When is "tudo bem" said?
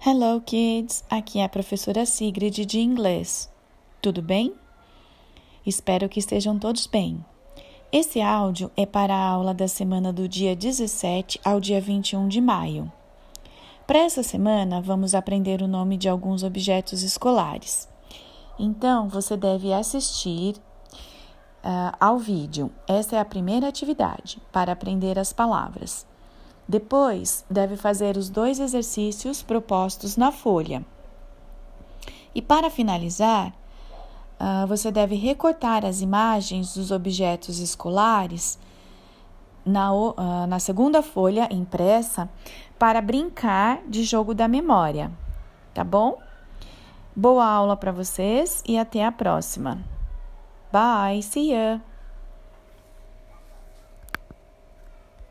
4.00-4.54